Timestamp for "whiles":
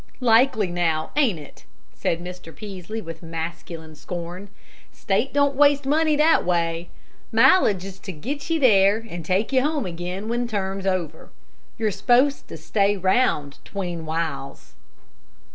14.07-14.73